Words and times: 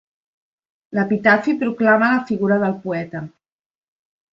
L'epitafi 0.99 1.55
proclama 1.61 2.11
la 2.17 2.25
figura 2.33 2.57
del 2.67 2.77
poeta. 2.89 3.27